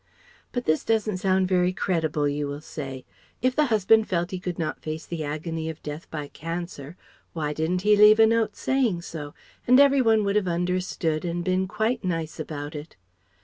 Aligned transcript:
[But 0.51 0.65
this 0.65 0.83
doesn't 0.83 1.17
sound 1.17 1.47
very 1.47 1.71
credible, 1.71 2.27
you 2.27 2.47
will 2.47 2.59
say. 2.61 3.05
"If 3.43 3.55
the 3.55 3.65
husband 3.65 4.07
felt 4.07 4.31
he 4.31 4.39
could 4.39 4.57
not 4.57 4.79
face 4.81 5.05
the 5.05 5.23
agony 5.23 5.69
of 5.69 5.83
death 5.83 6.09
by 6.09 6.27
cancer, 6.29 6.97
why 7.33 7.53
didn't 7.53 7.83
he 7.83 7.95
leave 7.95 8.19
a 8.19 8.25
note 8.25 8.55
saying 8.55 9.03
so, 9.03 9.35
and 9.67 9.79
every 9.79 10.01
one 10.01 10.23
would 10.23 10.37
have 10.37 10.47
understood 10.47 11.23
and 11.23 11.43
been 11.45 11.67
quite 11.67 12.03
'nice' 12.03 12.39
about 12.39 12.73
it?" 12.73 12.95